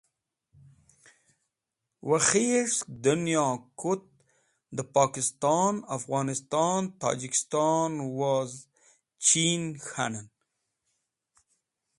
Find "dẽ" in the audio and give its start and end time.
4.75-4.89